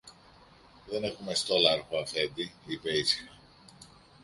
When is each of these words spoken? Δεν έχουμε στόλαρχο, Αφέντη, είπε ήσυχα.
Δεν 0.87 1.03
έχουμε 1.03 1.33
στόλαρχο, 1.33 1.97
Αφέντη, 1.97 2.53
είπε 2.67 2.89
ήσυχα. 2.91 3.31